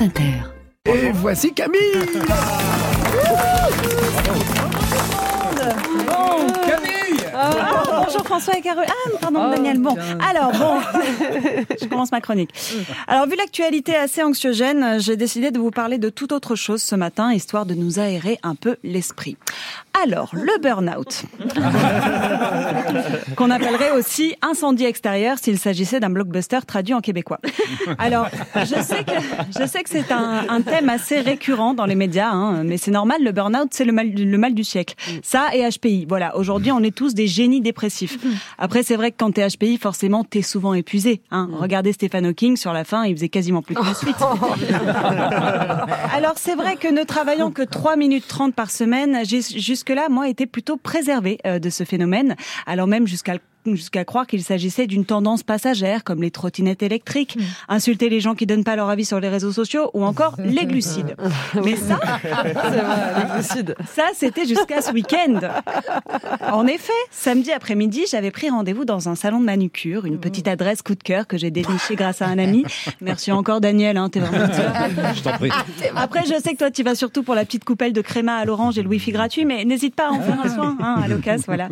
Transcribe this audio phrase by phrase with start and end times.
[0.00, 0.32] France Inter.
[0.86, 1.80] Et voici Camille
[8.18, 8.90] François et Caroline.
[8.90, 9.78] Ah, pardon Oh, Daniel.
[9.78, 9.96] Bon,
[10.28, 10.80] alors bon,
[11.80, 12.50] je commence ma chronique.
[13.06, 16.94] Alors vu l'actualité assez anxiogène, j'ai décidé de vous parler de toute autre chose ce
[16.94, 19.36] matin, histoire de nous aérer un peu l'esprit.
[20.04, 21.24] Alors, le burn-out,
[23.36, 27.40] qu'on appellerait aussi incendie extérieur s'il s'agissait d'un blockbuster traduit en québécois.
[27.98, 29.12] Alors, je sais que
[29.60, 32.90] je sais que c'est un, un thème assez récurrent dans les médias, hein, mais c'est
[32.90, 33.22] normal.
[33.22, 34.94] Le burn-out, c'est le mal, le mal du siècle.
[35.22, 36.06] Ça et HPI.
[36.08, 36.36] Voilà.
[36.36, 37.99] Aujourd'hui, on est tous des génies dépressifs.
[38.58, 41.22] Après, c'est vrai que quand t'es HPI, forcément, t'es souvent épuisé.
[41.30, 41.48] Hein.
[41.52, 44.16] Regardez Stephen Hawking sur la fin, il faisait quasiment plus que de suite.
[46.14, 50.28] Alors, c'est vrai que ne travaillant que 3 minutes 30 par semaine, j'ai jusque-là, moi,
[50.28, 52.36] été plutôt préservée euh, de ce phénomène.
[52.66, 57.38] Alors même jusqu'à le jusqu'à croire qu'il s'agissait d'une tendance passagère comme les trottinettes électriques,
[57.68, 60.66] insulter les gens qui donnent pas leur avis sur les réseaux sociaux ou encore les
[60.66, 61.16] glucides.
[61.64, 62.00] Mais ça,
[63.86, 65.40] ça c'était jusqu'à ce week-end.
[66.50, 70.82] En effet, samedi après-midi, j'avais pris rendez-vous dans un salon de manucure, une petite adresse
[70.82, 72.64] coup de cœur que j'ai dénichée grâce à un ami.
[73.00, 74.46] Merci encore Daniel, hein, t'es vraiment
[75.14, 75.50] Je t'en prie.
[75.96, 78.44] après, je sais que toi, tu vas surtout pour la petite coupelle de créma à
[78.44, 81.08] l'orange et le wifi gratuit, mais n'hésite pas à en faire un soin, hein, à
[81.08, 81.68] l'occasion, voilà.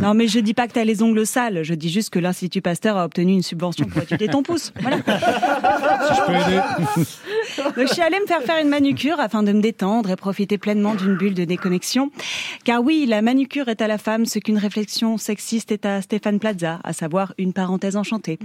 [0.00, 1.26] Non, mais je dis pas que t'as les ongles
[1.62, 4.72] je dis juste que l'Institut Pasteur a obtenu une subvention pour étudier ton pouce.
[7.64, 10.58] Donc, je suis allée me faire faire une manucure afin de me détendre et profiter
[10.58, 12.10] pleinement d'une bulle de déconnexion.
[12.64, 16.38] Car oui, la manucure est à la femme ce qu'une réflexion sexiste est à Stéphane
[16.38, 18.38] Plaza, à savoir une parenthèse enchantée.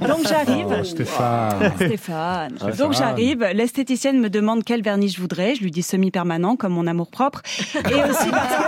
[0.00, 0.66] Donc j'arrive.
[0.68, 1.72] Oh, Stéphane.
[1.76, 2.58] Stéphane.
[2.78, 6.86] Donc j'arrive, l'esthéticienne me demande quel vernis je voudrais, je lui dis semi-permanent comme mon
[6.86, 7.42] amour propre.
[7.74, 8.62] Et aussi parce que,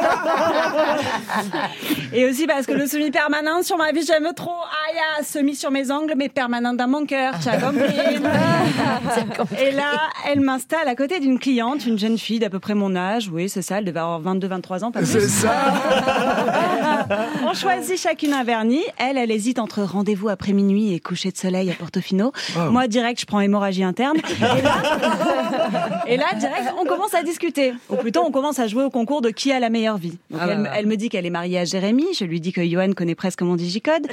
[2.16, 4.62] et aussi parce que le semi-permanent sur ma vie j'aime trop.
[4.88, 7.34] Aïe, ah, semi sur mes ongles, mais permanent dans mon cœur.
[7.40, 7.86] Tu as compris
[9.66, 9.98] Et là,
[10.30, 13.28] elle m'installe à côté d'une cliente, une jeune fille d'à peu près mon âge.
[13.32, 15.06] Oui, c'est ça, elle devait avoir 22-23 ans, pas plus.
[15.08, 15.52] C'est ça
[17.48, 18.82] On choisit chacune un vernis.
[18.98, 22.32] Elle, elle hésite entre rendez-vous après minuit et coucher de soleil à Portofino.
[22.70, 24.16] Moi, direct, je prends hémorragie interne.
[24.56, 27.72] Et là, et là, direct, on commence à discuter.
[27.90, 30.18] Ou plutôt, on commence à jouer au concours de qui a la meilleure vie.
[30.30, 32.04] Donc, elle, me- elle me dit qu'elle est mariée à Jérémy.
[32.18, 34.06] Je lui dis que Johan connaît presque mon digicode.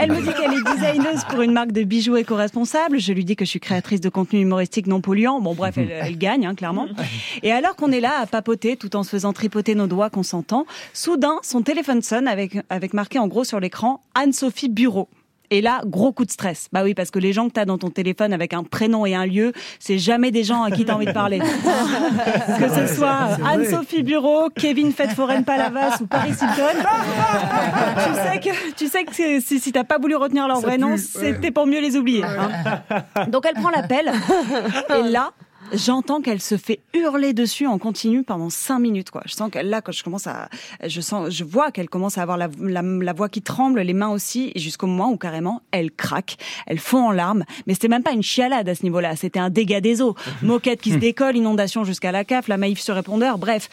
[0.00, 2.98] Elle me dit qu'elle est designeuse pour une marque de bijoux éco-responsable.
[3.00, 5.40] Je lui dis que je suis créatrice de contenu humoristique non polluant.
[5.40, 6.88] Bon, bref, elle, elle gagne, hein, clairement.
[7.42, 10.66] Et alors qu'on est là à papoter tout en se faisant tripoter nos doigts consentants,
[10.92, 15.08] soudain, son téléphone sonne avec, avec marqué en gros sur l'écran Anne-Sophie Bureau.
[15.50, 16.68] Et là, gros coup de stress.
[16.72, 19.14] Bah oui, parce que les gens que t'as dans ton téléphone avec un prénom et
[19.14, 21.38] un lieu, c'est jamais des gens à qui t'as envie de parler.
[22.58, 26.78] que ce soit Anne-Sophie Bureau, Kevin Fête Foraine Palavas ou Paris Hilton.
[28.06, 30.78] tu sais que, tu sais que si, si t'as pas voulu retenir leur Ça vrai
[30.78, 32.24] nom, c'était pour mieux les oublier.
[32.24, 33.26] hein.
[33.28, 34.12] Donc elle prend l'appel.
[34.98, 35.30] Et là,
[35.72, 39.10] j'entends qu'elle se fait hurler dessus en continu pendant cinq minutes.
[39.10, 39.22] Quoi.
[39.26, 40.48] Je sens qu'elle là, quand je commence à,
[40.84, 43.94] je sens, je vois qu'elle commence à avoir la, la, la voix qui tremble, les
[43.94, 47.44] mains aussi, et jusqu'au moment où carrément elle craque, elle fond en larmes.
[47.66, 50.14] Mais c'était même pas une chialade à ce niveau-là, c'était un dégât des eaux.
[50.42, 53.68] Moquette qui se décolle, inondation jusqu'à la caf, la maïf sur répondeur, bref.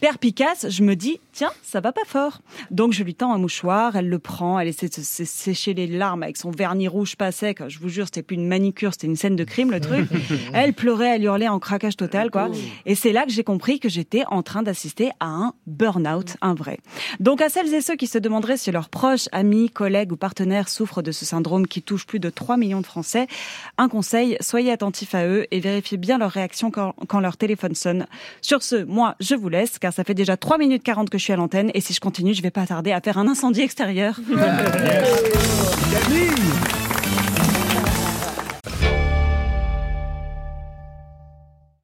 [0.00, 2.40] Perpicace, je me dis, tiens, ça va pas fort.
[2.70, 6.22] Donc je lui tends un mouchoir, elle le prend, elle essaie de sécher les larmes
[6.22, 7.62] avec son vernis rouge pas sec.
[7.68, 10.08] Je vous jure, c'était plus une manicure, c'était une scène de crime le truc.
[10.52, 12.50] Elle pleurait, elle hurlait en craquage total, quoi.
[12.86, 16.54] Et c'est là que j'ai compris que j'étais en train d'assister à un burn-out, un
[16.54, 16.78] vrai.
[17.20, 20.68] Donc à celles et ceux qui se demanderaient si leurs proches, amis, collègues ou partenaires
[20.68, 23.26] souffrent de ce syndrome qui touche plus de 3 millions de Français,
[23.76, 27.74] un conseil, soyez attentifs à eux et vérifiez bien leur réaction quand, quand leur téléphone
[27.74, 28.06] sonne.
[28.42, 31.24] Sur ce, moi, je vous laisse, car ça fait déjà 3 minutes 40 que je
[31.24, 33.62] suis à l'antenne, et si je continue, je vais pas tarder à faire un incendie
[33.62, 34.16] extérieur.
[35.90, 36.77] Camille